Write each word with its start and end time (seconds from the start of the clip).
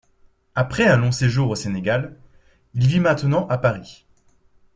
Après 0.55 0.87
un 0.87 0.97
long 0.97 1.11
séjour 1.11 1.51
au 1.51 1.55
Sénégal, 1.55 2.17
il 2.73 2.87
vit 2.87 2.99
maintenant 2.99 3.45
à 3.49 3.59
Paris. 3.59 4.07